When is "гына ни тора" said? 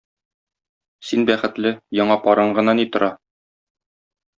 2.59-3.15